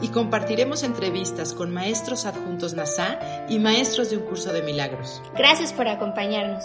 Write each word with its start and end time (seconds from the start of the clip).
Y 0.00 0.08
compartiremos 0.08 0.84
entrevistas 0.84 1.54
con 1.54 1.72
maestros 1.72 2.24
adjuntos 2.24 2.74
NASA 2.74 3.18
y 3.48 3.58
maestros 3.58 4.10
de 4.10 4.16
un 4.18 4.24
curso 4.24 4.52
de 4.52 4.62
milagros. 4.62 5.22
Gracias 5.36 5.72
por 5.72 5.88
acompañarnos. 5.88 6.64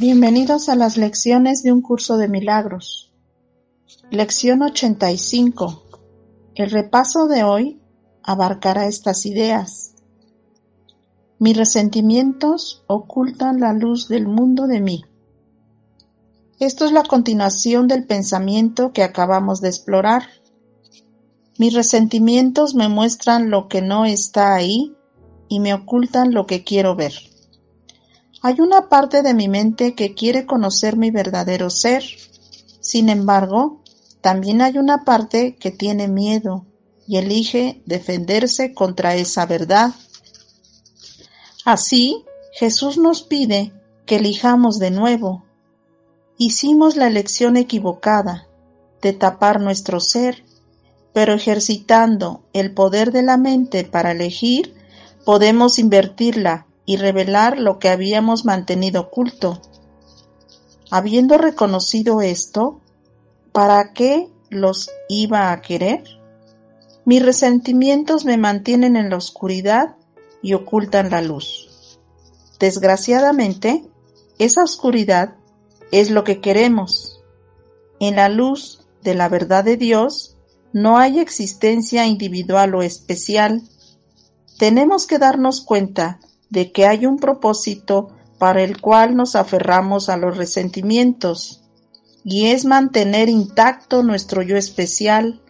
Bienvenidos 0.00 0.68
a 0.68 0.76
las 0.76 0.96
lecciones 0.96 1.64
de 1.64 1.72
un 1.72 1.82
curso 1.82 2.18
de 2.18 2.28
milagros. 2.28 3.12
Lección 4.12 4.62
85. 4.62 5.82
El 6.54 6.70
repaso 6.70 7.26
de 7.26 7.42
hoy 7.42 7.82
abarcará 8.22 8.86
estas 8.86 9.26
ideas. 9.26 9.96
Mis 11.38 11.56
resentimientos 11.56 12.82
ocultan 12.88 13.60
la 13.60 13.72
luz 13.72 14.08
del 14.08 14.26
mundo 14.26 14.66
de 14.66 14.80
mí. 14.80 15.04
Esto 16.58 16.84
es 16.84 16.90
la 16.90 17.04
continuación 17.04 17.86
del 17.86 18.04
pensamiento 18.04 18.92
que 18.92 19.04
acabamos 19.04 19.60
de 19.60 19.68
explorar. 19.68 20.24
Mis 21.56 21.74
resentimientos 21.74 22.74
me 22.74 22.88
muestran 22.88 23.50
lo 23.50 23.68
que 23.68 23.82
no 23.82 24.04
está 24.04 24.54
ahí 24.54 24.96
y 25.48 25.60
me 25.60 25.74
ocultan 25.74 26.34
lo 26.34 26.46
que 26.46 26.64
quiero 26.64 26.96
ver. 26.96 27.12
Hay 28.42 28.60
una 28.60 28.88
parte 28.88 29.22
de 29.22 29.34
mi 29.34 29.48
mente 29.48 29.94
que 29.94 30.14
quiere 30.14 30.46
conocer 30.46 30.96
mi 30.96 31.12
verdadero 31.12 31.70
ser. 31.70 32.02
Sin 32.80 33.08
embargo, 33.08 33.82
también 34.20 34.62
hay 34.62 34.78
una 34.78 35.04
parte 35.04 35.56
que 35.56 35.70
tiene 35.70 36.08
miedo 36.08 36.66
y 37.06 37.16
elige 37.16 37.82
defenderse 37.86 38.74
contra 38.74 39.14
esa 39.14 39.46
verdad. 39.46 39.92
Así, 41.68 42.24
Jesús 42.50 42.96
nos 42.96 43.22
pide 43.22 43.74
que 44.06 44.16
elijamos 44.16 44.78
de 44.78 44.90
nuevo. 44.90 45.44
Hicimos 46.38 46.96
la 46.96 47.08
elección 47.08 47.58
equivocada 47.58 48.48
de 49.02 49.12
tapar 49.12 49.60
nuestro 49.60 50.00
ser, 50.00 50.46
pero 51.12 51.34
ejercitando 51.34 52.42
el 52.54 52.72
poder 52.72 53.12
de 53.12 53.22
la 53.22 53.36
mente 53.36 53.84
para 53.84 54.12
elegir, 54.12 54.76
podemos 55.26 55.78
invertirla 55.78 56.66
y 56.86 56.96
revelar 56.96 57.58
lo 57.58 57.78
que 57.78 57.90
habíamos 57.90 58.46
mantenido 58.46 59.02
oculto. 59.02 59.60
Habiendo 60.90 61.36
reconocido 61.36 62.22
esto, 62.22 62.80
¿para 63.52 63.92
qué 63.92 64.30
los 64.48 64.90
iba 65.10 65.52
a 65.52 65.60
querer? 65.60 66.02
Mis 67.04 67.22
resentimientos 67.22 68.24
me 68.24 68.38
mantienen 68.38 68.96
en 68.96 69.10
la 69.10 69.18
oscuridad 69.18 69.96
y 70.42 70.54
ocultan 70.54 71.10
la 71.10 71.22
luz. 71.22 71.98
Desgraciadamente, 72.58 73.84
esa 74.38 74.62
oscuridad 74.62 75.36
es 75.92 76.10
lo 76.10 76.24
que 76.24 76.40
queremos. 76.40 77.22
En 78.00 78.16
la 78.16 78.28
luz 78.28 78.86
de 79.02 79.14
la 79.14 79.28
verdad 79.28 79.64
de 79.64 79.76
Dios 79.76 80.36
no 80.72 80.98
hay 80.98 81.18
existencia 81.18 82.06
individual 82.06 82.74
o 82.74 82.82
especial. 82.82 83.62
Tenemos 84.58 85.06
que 85.06 85.18
darnos 85.18 85.60
cuenta 85.60 86.20
de 86.50 86.72
que 86.72 86.86
hay 86.86 87.06
un 87.06 87.18
propósito 87.18 88.10
para 88.38 88.62
el 88.62 88.80
cual 88.80 89.16
nos 89.16 89.34
aferramos 89.34 90.08
a 90.08 90.16
los 90.16 90.36
resentimientos, 90.36 91.62
y 92.24 92.46
es 92.46 92.64
mantener 92.64 93.28
intacto 93.28 94.02
nuestro 94.02 94.42
yo 94.42 94.56
especial, 94.56 95.40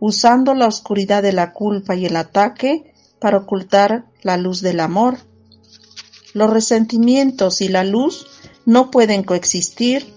usando 0.00 0.54
la 0.54 0.66
oscuridad 0.66 1.22
de 1.22 1.32
la 1.32 1.52
culpa 1.52 1.94
y 1.94 2.06
el 2.06 2.16
ataque 2.16 2.93
para 3.20 3.38
ocultar 3.38 4.06
la 4.22 4.36
luz 4.36 4.60
del 4.60 4.80
amor. 4.80 5.18
Los 6.32 6.50
resentimientos 6.50 7.60
y 7.60 7.68
la 7.68 7.84
luz 7.84 8.26
no 8.66 8.90
pueden 8.90 9.22
coexistir, 9.22 10.12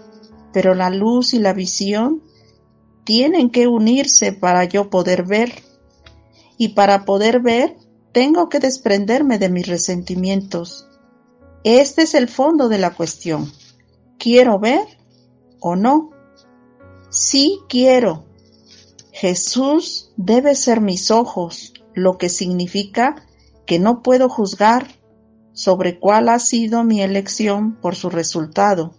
pero 0.53 0.73
la 0.73 0.89
luz 0.89 1.33
y 1.33 1.39
la 1.39 1.53
visión 1.53 2.23
tienen 3.03 3.49
que 3.49 3.67
unirse 3.67 4.33
para 4.33 4.65
yo 4.65 4.89
poder 4.89 5.25
ver. 5.25 5.53
Y 6.57 6.69
para 6.69 7.05
poder 7.05 7.41
ver, 7.41 7.77
tengo 8.11 8.49
que 8.49 8.59
desprenderme 8.59 9.37
de 9.37 9.49
mis 9.49 9.67
resentimientos. 9.67 10.87
Este 11.63 12.03
es 12.03 12.15
el 12.15 12.27
fondo 12.27 12.67
de 12.67 12.79
la 12.79 12.95
cuestión. 12.95 13.51
¿Quiero 14.17 14.59
ver 14.59 14.85
o 15.59 15.75
no? 15.75 16.11
Sí 17.09 17.59
quiero. 17.69 18.25
Jesús 19.11 20.11
debe 20.15 20.55
ser 20.55 20.81
mis 20.81 21.11
ojos, 21.11 21.73
lo 21.97 22.17
que 22.17 22.29
significa 22.29 23.15
que 23.65 23.79
no 23.79 24.03
puedo 24.03 24.29
juzgar 24.29 24.87
sobre 25.53 25.99
cuál 25.99 26.29
ha 26.29 26.37
sido 26.37 26.83
mi 26.83 27.01
elección 27.01 27.75
por 27.81 27.95
su 27.95 28.09
resultado. 28.09 28.93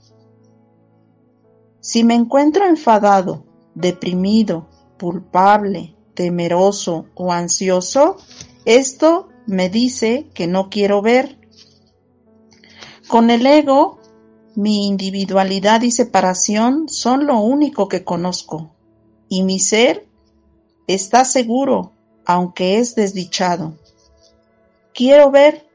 Si 1.81 2.03
me 2.03 2.15
encuentro 2.15 2.67
enfadado, 2.67 3.45
deprimido, 3.75 4.69
culpable, 5.01 5.95
temeroso 6.15 7.07
o 7.15 7.33
ansioso, 7.33 8.17
esto 8.65 9.29
me 9.47 9.71
dice 9.71 10.29
que 10.35 10.49
no 10.49 10.69
quiero 10.69 11.01
ver. 11.01 11.39
Con 13.07 13.31
el 13.31 13.47
ego, 13.47 14.01
mi 14.57 14.89
individualidad 14.89 15.83
y 15.83 15.93
separación 15.93 16.89
son 16.89 17.29
lo 17.29 17.39
único 17.39 17.87
que 17.89 18.03
conozco, 18.03 18.75
y 19.29 19.45
mi 19.45 19.61
ser 19.61 20.09
está 20.89 21.25
seguro, 21.25 21.93
aunque 22.29 22.79
es 22.79 22.95
desdichado. 22.95 23.73
Quiero 24.93 25.31
ver, 25.31 25.67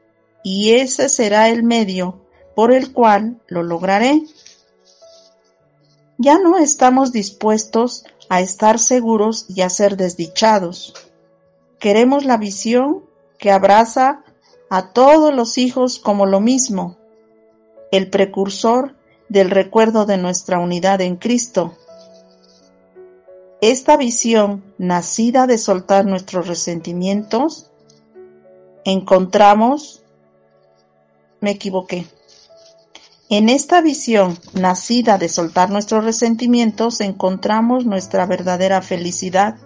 y 0.44 0.74
ese 0.74 1.08
será 1.08 1.48
el 1.48 1.64
medio 1.64 2.20
por 2.54 2.72
el 2.72 2.92
cual 2.92 3.40
lo 3.48 3.64
lograré. 3.64 4.22
Ya 6.16 6.38
no 6.38 6.56
estamos 6.56 7.10
dispuestos 7.10 8.04
a 8.28 8.40
estar 8.40 8.78
seguros 8.78 9.46
y 9.48 9.62
a 9.62 9.68
ser 9.68 9.96
desdichados. 9.96 10.94
Queremos 11.80 12.24
la 12.24 12.36
visión 12.36 13.04
que 13.36 13.50
abraza 13.50 14.22
a 14.70 14.92
todos 14.92 15.34
los 15.34 15.58
hijos 15.58 15.98
como 15.98 16.24
lo 16.24 16.40
mismo, 16.40 16.96
el 17.90 18.10
precursor 18.10 18.94
del 19.28 19.50
recuerdo 19.50 20.06
de 20.06 20.18
nuestra 20.18 20.60
unidad 20.60 21.00
en 21.00 21.16
Cristo. 21.16 21.76
Esta 23.66 23.96
visión, 23.96 24.62
nacida 24.76 25.46
de 25.46 25.56
soltar 25.56 26.04
nuestros 26.04 26.48
resentimientos, 26.48 27.70
encontramos, 28.84 30.02
me 31.40 31.52
equivoqué, 31.52 32.06
en 33.30 33.48
esta 33.48 33.80
visión, 33.80 34.38
nacida 34.52 35.16
de 35.16 35.30
soltar 35.30 35.70
nuestros 35.70 36.04
resentimientos, 36.04 37.00
encontramos 37.00 37.86
nuestra 37.86 38.26
verdadera 38.26 38.82
felicidad. 38.82 39.56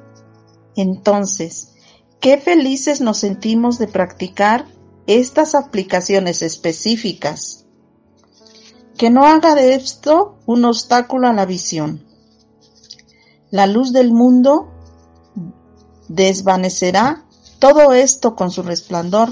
Entonces, 0.77 1.75
Qué 2.21 2.39
felices 2.39 3.01
nos 3.01 3.19
sentimos 3.19 3.79
de 3.79 3.87
practicar 3.87 4.67
estas 5.07 5.55
aplicaciones 5.55 6.43
específicas. 6.43 7.65
Que 8.97 9.09
no 9.09 9.25
haga 9.25 9.55
de 9.55 9.75
esto 9.75 10.37
un 10.45 10.65
obstáculo 10.65 11.29
a 11.29 11.33
la 11.33 11.47
visión. 11.47 12.08
La 13.51 13.67
luz 13.67 13.93
del 13.93 14.13
mundo 14.13 14.69
desvanecerá 16.09 17.25
todo 17.59 17.93
esto 17.93 18.37
con 18.37 18.51
su 18.51 18.63
resplandor. 18.63 19.31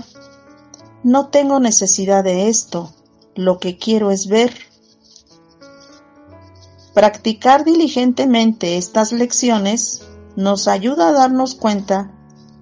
No 1.03 1.29
tengo 1.29 1.61
necesidad 1.61 2.25
de 2.25 2.49
esto, 2.49 2.93
lo 3.35 3.59
que 3.59 3.77
quiero 3.77 4.11
es 4.11 4.27
ver. 4.29 4.53
Practicar 6.95 7.65
diligentemente 7.65 8.79
estas 8.79 9.13
lecciones 9.13 10.03
nos 10.35 10.67
ayuda 10.67 11.09
a 11.09 11.13
darnos 11.13 11.55
cuenta 11.55 12.11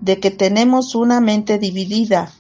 de 0.00 0.18
que 0.18 0.32
tenemos 0.32 0.94
una 0.94 1.20
mente 1.20 1.58
dividida. 1.58 2.32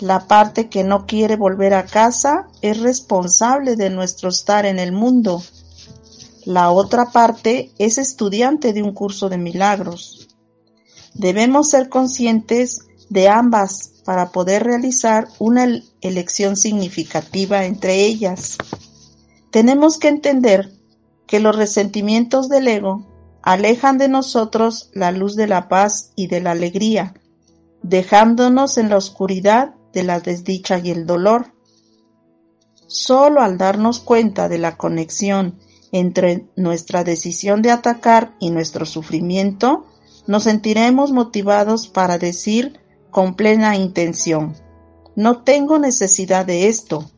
La 0.00 0.26
parte 0.26 0.68
que 0.68 0.84
no 0.84 1.06
quiere 1.06 1.36
volver 1.36 1.74
a 1.74 1.86
casa 1.86 2.48
es 2.60 2.80
responsable 2.80 3.76
de 3.76 3.88
nuestro 3.88 4.28
estar 4.28 4.66
en 4.66 4.78
el 4.78 4.92
mundo. 4.92 5.42
La 6.44 6.72
otra 6.72 7.12
parte 7.12 7.70
es 7.78 7.98
estudiante 7.98 8.72
de 8.72 8.82
un 8.82 8.92
curso 8.92 9.28
de 9.28 9.38
milagros. 9.38 10.28
Debemos 11.14 11.70
ser 11.70 11.88
conscientes 11.88 12.80
de 13.10 13.28
ambas 13.28 13.92
para 14.04 14.32
poder 14.32 14.64
realizar 14.64 15.28
una 15.38 15.66
elección 16.00 16.56
significativa 16.56 17.64
entre 17.64 18.04
ellas. 18.04 18.58
Tenemos 19.50 19.98
que 19.98 20.08
entender 20.08 20.72
que 21.26 21.38
los 21.38 21.54
resentimientos 21.54 22.48
del 22.48 22.66
ego 22.66 23.06
alejan 23.42 23.98
de 23.98 24.08
nosotros 24.08 24.90
la 24.94 25.12
luz 25.12 25.36
de 25.36 25.46
la 25.46 25.68
paz 25.68 26.10
y 26.16 26.26
de 26.26 26.40
la 26.40 26.52
alegría, 26.52 27.14
dejándonos 27.82 28.78
en 28.78 28.88
la 28.88 28.96
oscuridad 28.96 29.74
de 29.92 30.02
la 30.02 30.18
desdicha 30.18 30.78
y 30.78 30.90
el 30.90 31.06
dolor. 31.06 31.52
Solo 32.88 33.42
al 33.42 33.58
darnos 33.58 34.00
cuenta 34.00 34.48
de 34.48 34.58
la 34.58 34.76
conexión 34.76 35.58
entre 35.92 36.48
nuestra 36.56 37.04
decisión 37.04 37.62
de 37.62 37.70
atacar 37.70 38.34
y 38.40 38.50
nuestro 38.50 38.86
sufrimiento, 38.86 39.86
nos 40.26 40.44
sentiremos 40.44 41.12
motivados 41.12 41.88
para 41.88 42.18
decir 42.18 42.80
con 43.10 43.34
plena 43.34 43.76
intención, 43.76 44.56
no 45.14 45.42
tengo 45.42 45.78
necesidad 45.78 46.46
de 46.46 46.68
esto. 46.68 47.10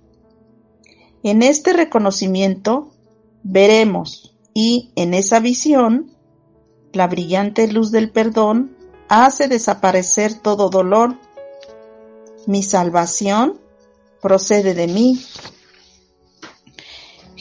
En 1.23 1.43
este 1.43 1.73
reconocimiento 1.73 2.91
veremos 3.45 4.37
y 4.53 4.93
en 4.97 5.15
esa 5.15 5.39
visión 5.39 6.11
la 6.93 7.07
brillante 7.07 7.67
luz 7.69 7.91
del 7.93 8.11
perdón 8.11 8.77
hace 9.09 9.49
desaparecer 9.49 10.35
todo 10.35 10.71
dolor. 10.71 11.17
Mi 12.47 12.63
salvación 12.63 13.61
procede 14.21 14.75
de 14.75 14.87
mí. 14.89 15.21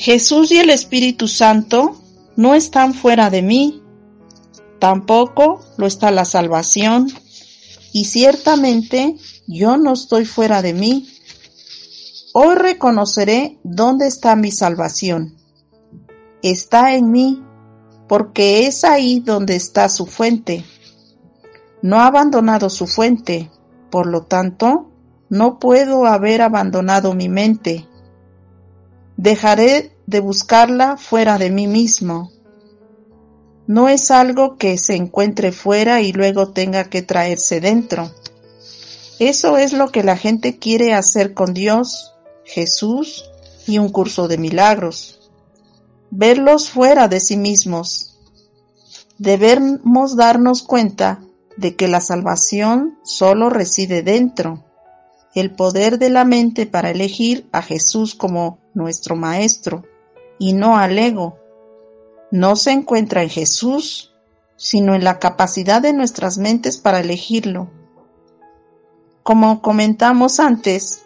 Jesús 0.03 0.51
y 0.51 0.57
el 0.57 0.69
Espíritu 0.69 1.29
Santo 1.29 1.95
no 2.35 2.55
están 2.55 2.93
fuera 2.93 3.29
de 3.29 3.41
mí, 3.41 3.81
tampoco 4.77 5.61
lo 5.77 5.87
está 5.87 6.11
la 6.11 6.25
salvación, 6.25 7.07
y 7.93 8.03
ciertamente 8.03 9.15
yo 9.47 9.77
no 9.77 9.93
estoy 9.93 10.25
fuera 10.25 10.61
de 10.61 10.73
mí. 10.73 11.07
Hoy 12.33 12.55
reconoceré 12.55 13.61
dónde 13.63 14.07
está 14.07 14.35
mi 14.35 14.51
salvación. 14.51 15.37
Está 16.41 16.95
en 16.95 17.09
mí 17.09 17.41
porque 18.09 18.67
es 18.67 18.83
ahí 18.83 19.21
donde 19.21 19.55
está 19.55 19.87
su 19.87 20.05
fuente. 20.05 20.65
No 21.81 22.01
ha 22.01 22.07
abandonado 22.07 22.69
su 22.69 22.87
fuente, 22.87 23.49
por 23.89 24.07
lo 24.07 24.23
tanto, 24.23 24.91
no 25.29 25.59
puedo 25.59 26.05
haber 26.07 26.41
abandonado 26.41 27.13
mi 27.13 27.29
mente. 27.29 27.87
Dejaré 29.15 29.92
de 30.05 30.19
buscarla 30.19 30.97
fuera 30.97 31.37
de 31.37 31.49
mí 31.49 31.67
mismo. 31.67 32.31
No 33.67 33.87
es 33.89 34.11
algo 34.11 34.57
que 34.57 34.77
se 34.77 34.95
encuentre 34.95 35.51
fuera 35.51 36.01
y 36.01 36.11
luego 36.11 36.51
tenga 36.51 36.85
que 36.85 37.01
traerse 37.01 37.61
dentro. 37.61 38.11
Eso 39.19 39.57
es 39.57 39.73
lo 39.73 39.89
que 39.89 40.03
la 40.03 40.17
gente 40.17 40.59
quiere 40.59 40.93
hacer 40.93 41.33
con 41.33 41.53
Dios, 41.53 42.13
Jesús 42.43 43.23
y 43.65 43.77
un 43.77 43.89
curso 43.89 44.27
de 44.27 44.37
milagros 44.37 45.19
verlos 46.15 46.69
fuera 46.69 47.07
de 47.07 47.19
sí 47.19 47.37
mismos. 47.37 48.19
Debemos 49.17 50.15
darnos 50.15 50.61
cuenta 50.61 51.23
de 51.57 51.75
que 51.75 51.87
la 51.87 52.01
salvación 52.01 52.99
solo 53.03 53.49
reside 53.49 54.03
dentro. 54.03 54.63
El 55.33 55.55
poder 55.55 55.97
de 55.97 56.11
la 56.11 56.23
mente 56.23 56.67
para 56.67 56.91
elegir 56.91 57.47
a 57.51 57.63
Jesús 57.63 58.13
como 58.13 58.59
nuestro 58.75 59.15
Maestro 59.15 59.83
y 60.39 60.53
no 60.53 60.77
al 60.77 60.97
ego 60.97 61.37
no 62.31 62.55
se 62.55 62.71
encuentra 62.71 63.21
en 63.21 63.29
Jesús, 63.29 64.13
sino 64.55 64.95
en 64.95 65.03
la 65.03 65.19
capacidad 65.19 65.81
de 65.81 65.93
nuestras 65.93 66.37
mentes 66.37 66.77
para 66.77 66.99
elegirlo. 66.99 67.69
Como 69.21 69.61
comentamos 69.61 70.39
antes, 70.39 71.05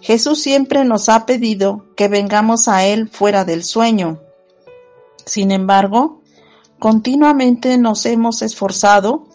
Jesús 0.00 0.42
siempre 0.42 0.84
nos 0.84 1.08
ha 1.08 1.26
pedido 1.26 1.86
que 1.96 2.08
vengamos 2.08 2.66
a 2.66 2.84
Él 2.84 3.08
fuera 3.08 3.44
del 3.44 3.62
sueño, 3.62 4.20
sin 5.28 5.50
embargo, 5.50 6.22
continuamente 6.78 7.76
nos 7.76 8.06
hemos 8.06 8.40
esforzado 8.40 9.26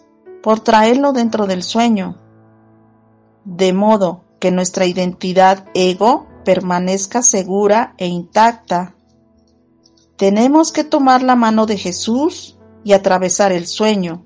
por 0.42 0.58
traerlo 0.58 1.12
dentro 1.12 1.46
del 1.46 1.62
sueño, 1.62 2.18
de 3.44 3.72
modo 3.72 4.24
que 4.40 4.50
nuestra 4.50 4.86
identidad 4.86 5.66
ego 5.72 6.26
permanezca 6.44 7.22
segura 7.22 7.94
e 7.96 8.08
intacta. 8.08 8.96
Tenemos 10.16 10.70
que 10.70 10.84
tomar 10.84 11.22
la 11.22 11.34
mano 11.34 11.66
de 11.66 11.76
Jesús 11.76 12.56
y 12.84 12.92
atravesar 12.92 13.52
el 13.52 13.66
sueño, 13.66 14.24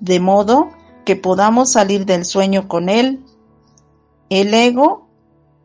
de 0.00 0.20
modo 0.20 0.70
que 1.04 1.16
podamos 1.16 1.70
salir 1.70 2.06
del 2.06 2.24
sueño 2.24 2.68
con 2.68 2.88
Él. 2.88 3.24
El 4.30 4.54
ego, 4.54 5.08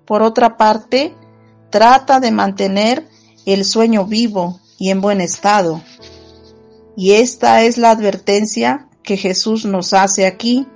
por 0.05 0.23
otra 0.23 0.57
parte, 0.57 1.15
trata 1.69 2.19
de 2.19 2.31
mantener 2.31 3.07
el 3.45 3.65
sueño 3.65 4.05
vivo 4.05 4.59
y 4.77 4.89
en 4.89 5.01
buen 5.01 5.21
estado. 5.21 5.81
Y 6.95 7.11
esta 7.13 7.63
es 7.63 7.77
la 7.77 7.91
advertencia 7.91 8.89
que 9.03 9.17
Jesús 9.17 9.65
nos 9.65 9.93
hace 9.93 10.25
aquí. 10.25 10.67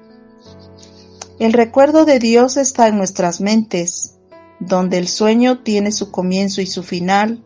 El 1.40 1.54
recuerdo 1.54 2.06
de 2.06 2.20
Dios 2.20 2.58
está 2.58 2.88
en 2.88 2.98
nuestras 2.98 3.42
mentes, 3.42 4.16
donde 4.60 4.98
el 4.98 5.08
sueño 5.08 5.60
tiene 5.60 5.92
su 5.92 6.12
comienzo 6.12 6.62
y 6.62 6.66
su 6.66 6.84
final. 6.84 7.44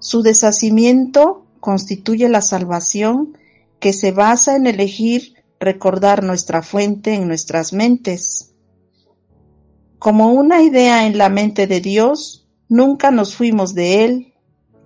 Su 0.00 0.22
deshacimiento 0.22 1.46
constituye 1.60 2.28
la 2.28 2.40
salvación 2.40 3.36
que 3.80 3.92
se 3.92 4.12
basa 4.12 4.56
en 4.56 4.66
elegir 4.66 5.34
recordar 5.60 6.22
nuestra 6.22 6.62
fuente 6.62 7.14
en 7.14 7.26
nuestras 7.26 7.72
mentes. 7.72 8.54
Como 9.98 10.32
una 10.32 10.62
idea 10.62 11.06
en 11.06 11.18
la 11.18 11.28
mente 11.28 11.66
de 11.66 11.80
Dios, 11.80 12.46
nunca 12.68 13.10
nos 13.10 13.34
fuimos 13.34 13.74
de 13.74 14.04
Él, 14.04 14.34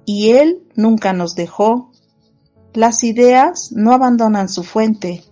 y 0.04 0.30
Él 0.30 0.66
nunca 0.74 1.12
nos 1.12 1.34
dejó. 1.34 1.92
Las 2.72 3.04
ideas 3.04 3.70
no 3.72 3.92
abandonan 3.92 4.48
su 4.48 4.64
fuente. 4.64 5.22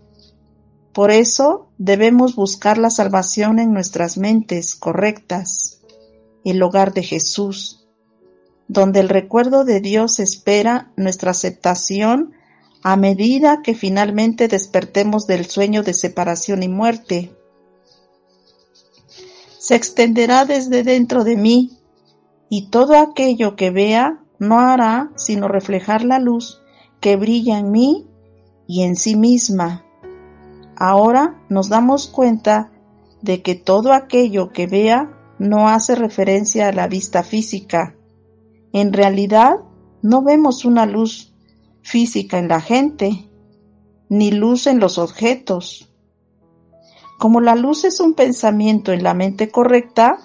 Por 0.92 1.10
eso 1.10 1.70
debemos 1.78 2.36
buscar 2.36 2.76
la 2.76 2.90
salvación 2.90 3.58
en 3.58 3.72
nuestras 3.72 4.18
mentes 4.18 4.74
correctas, 4.74 5.80
el 6.44 6.62
hogar 6.62 6.92
de 6.92 7.02
Jesús, 7.02 7.79
donde 8.70 9.00
el 9.00 9.08
recuerdo 9.08 9.64
de 9.64 9.80
Dios 9.80 10.20
espera 10.20 10.92
nuestra 10.94 11.32
aceptación 11.32 12.34
a 12.84 12.94
medida 12.94 13.62
que 13.62 13.74
finalmente 13.74 14.46
despertemos 14.46 15.26
del 15.26 15.46
sueño 15.46 15.82
de 15.82 15.92
separación 15.92 16.62
y 16.62 16.68
muerte. 16.68 17.34
Se 19.58 19.74
extenderá 19.74 20.44
desde 20.44 20.84
dentro 20.84 21.24
de 21.24 21.36
mí, 21.36 21.78
y 22.48 22.70
todo 22.70 22.96
aquello 22.96 23.56
que 23.56 23.72
vea 23.72 24.20
no 24.38 24.60
hará 24.60 25.10
sino 25.16 25.48
reflejar 25.48 26.04
la 26.04 26.20
luz 26.20 26.62
que 27.00 27.16
brilla 27.16 27.58
en 27.58 27.72
mí 27.72 28.06
y 28.68 28.84
en 28.84 28.94
sí 28.94 29.16
misma. 29.16 29.84
Ahora 30.76 31.42
nos 31.48 31.68
damos 31.68 32.06
cuenta 32.06 32.70
de 33.20 33.42
que 33.42 33.56
todo 33.56 33.92
aquello 33.92 34.52
que 34.52 34.68
vea 34.68 35.10
no 35.40 35.68
hace 35.68 35.96
referencia 35.96 36.68
a 36.68 36.72
la 36.72 36.86
vista 36.86 37.24
física. 37.24 37.96
En 38.72 38.92
realidad, 38.92 39.56
no 40.02 40.22
vemos 40.22 40.64
una 40.64 40.86
luz 40.86 41.34
física 41.82 42.38
en 42.38 42.48
la 42.48 42.60
gente, 42.60 43.28
ni 44.08 44.30
luz 44.30 44.66
en 44.66 44.80
los 44.80 44.98
objetos. 44.98 45.92
Como 47.18 47.40
la 47.40 47.54
luz 47.54 47.84
es 47.84 48.00
un 48.00 48.14
pensamiento 48.14 48.92
en 48.92 49.02
la 49.02 49.14
mente 49.14 49.50
correcta, 49.50 50.18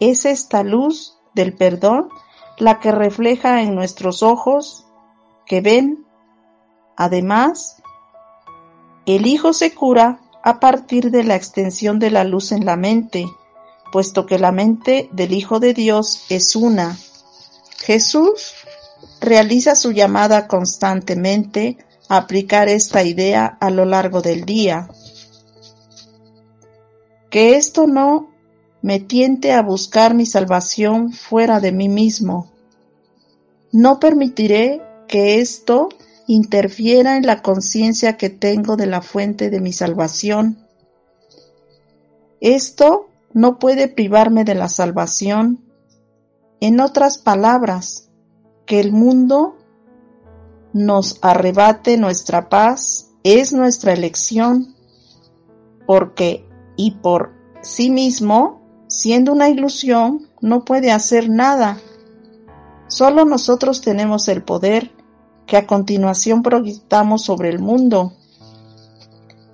es 0.00 0.24
esta 0.24 0.62
luz 0.62 1.18
del 1.34 1.54
perdón 1.54 2.08
la 2.58 2.78
que 2.78 2.92
refleja 2.92 3.62
en 3.62 3.74
nuestros 3.74 4.22
ojos 4.22 4.86
que 5.46 5.60
ven. 5.60 6.04
Además, 6.96 7.82
el 9.06 9.26
Hijo 9.26 9.52
se 9.52 9.74
cura 9.74 10.20
a 10.42 10.60
partir 10.60 11.10
de 11.10 11.24
la 11.24 11.36
extensión 11.36 11.98
de 11.98 12.10
la 12.10 12.24
luz 12.24 12.52
en 12.52 12.64
la 12.64 12.76
mente, 12.76 13.26
puesto 13.92 14.26
que 14.26 14.38
la 14.38 14.52
mente 14.52 15.08
del 15.12 15.32
Hijo 15.32 15.58
de 15.58 15.74
Dios 15.74 16.26
es 16.28 16.54
una. 16.54 16.96
Jesús 17.80 18.54
realiza 19.20 19.74
su 19.74 19.92
llamada 19.92 20.46
constantemente 20.46 21.78
a 22.08 22.18
aplicar 22.18 22.68
esta 22.68 23.02
idea 23.02 23.46
a 23.60 23.70
lo 23.70 23.84
largo 23.84 24.20
del 24.20 24.44
día. 24.44 24.88
Que 27.30 27.56
esto 27.56 27.86
no 27.86 28.30
me 28.82 29.00
tiente 29.00 29.52
a 29.52 29.62
buscar 29.62 30.14
mi 30.14 30.26
salvación 30.26 31.12
fuera 31.12 31.60
de 31.60 31.72
mí 31.72 31.88
mismo. 31.88 32.50
No 33.72 34.00
permitiré 34.00 34.82
que 35.06 35.40
esto 35.40 35.88
interfiera 36.26 37.16
en 37.16 37.26
la 37.26 37.42
conciencia 37.42 38.16
que 38.16 38.30
tengo 38.30 38.76
de 38.76 38.86
la 38.86 39.02
fuente 39.02 39.50
de 39.50 39.60
mi 39.60 39.72
salvación. 39.72 40.66
Esto 42.40 43.08
no 43.32 43.58
puede 43.58 43.88
privarme 43.88 44.44
de 44.44 44.54
la 44.54 44.68
salvación. 44.68 45.69
En 46.60 46.80
otras 46.80 47.16
palabras, 47.16 48.10
que 48.66 48.80
el 48.80 48.92
mundo 48.92 49.56
nos 50.72 51.18
arrebate 51.22 51.96
nuestra 51.96 52.50
paz 52.50 53.10
es 53.24 53.52
nuestra 53.52 53.94
elección, 53.94 54.74
porque 55.86 56.46
y 56.76 56.92
por 56.92 57.32
sí 57.62 57.90
mismo, 57.90 58.60
siendo 58.88 59.32
una 59.32 59.48
ilusión, 59.48 60.28
no 60.42 60.64
puede 60.64 60.92
hacer 60.92 61.30
nada. 61.30 61.78
Solo 62.88 63.24
nosotros 63.24 63.80
tenemos 63.80 64.28
el 64.28 64.42
poder 64.42 64.92
que 65.46 65.56
a 65.56 65.66
continuación 65.66 66.42
proyectamos 66.42 67.24
sobre 67.24 67.48
el 67.48 67.58
mundo. 67.58 68.12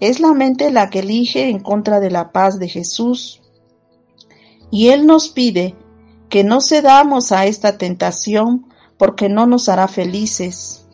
Es 0.00 0.20
la 0.20 0.34
mente 0.34 0.72
la 0.72 0.90
que 0.90 0.98
elige 0.98 1.48
en 1.48 1.60
contra 1.60 2.00
de 2.00 2.10
la 2.10 2.32
paz 2.32 2.58
de 2.58 2.68
Jesús. 2.68 3.40
Y 4.70 4.88
Él 4.88 5.06
nos 5.06 5.28
pide 5.28 5.74
que 6.36 6.44
no 6.44 6.60
cedamos 6.60 7.32
a 7.32 7.46
esta 7.46 7.78
tentación 7.78 8.66
porque 8.98 9.30
no 9.30 9.46
nos 9.46 9.70
hará 9.70 9.88
felices. 9.88 10.86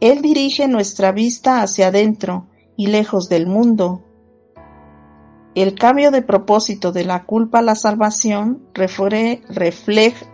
Él 0.00 0.20
dirige 0.20 0.68
nuestra 0.68 1.12
vista 1.12 1.62
hacia 1.62 1.86
adentro 1.86 2.46
y 2.76 2.88
lejos 2.88 3.30
del 3.30 3.46
mundo. 3.46 4.02
El 5.54 5.76
cambio 5.76 6.10
de 6.10 6.20
propósito 6.20 6.92
de 6.92 7.06
la 7.06 7.24
culpa 7.24 7.60
a 7.60 7.62
la 7.62 7.74
salvación 7.74 8.68
refleja, 8.74 10.26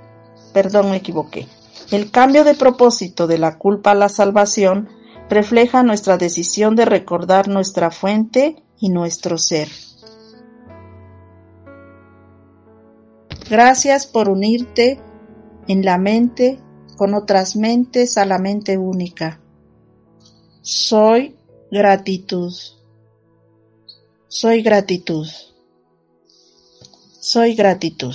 perdón, 0.52 0.90
me 0.90 0.96
equivoqué. 0.96 1.46
El 1.92 2.10
cambio 2.10 2.42
de 2.42 2.54
propósito 2.54 3.28
de 3.28 3.38
la 3.38 3.58
culpa 3.58 3.92
a 3.92 3.94
la 3.94 4.08
salvación 4.08 4.88
refleja 5.30 5.84
nuestra 5.84 6.18
decisión 6.18 6.74
de 6.74 6.84
recordar 6.84 7.46
nuestra 7.46 7.92
fuente 7.92 8.56
y 8.80 8.88
nuestro 8.88 9.38
ser. 9.38 9.68
Gracias 13.52 14.06
por 14.06 14.30
unirte 14.30 14.98
en 15.68 15.84
la 15.84 15.98
mente 15.98 16.58
con 16.96 17.12
otras 17.12 17.54
mentes 17.54 18.16
a 18.16 18.24
la 18.24 18.38
mente 18.38 18.78
única. 18.78 19.42
Soy 20.62 21.36
gratitud. 21.70 22.50
Soy 24.26 24.62
gratitud. 24.62 25.28
Soy 27.20 27.54
gratitud. 27.54 28.14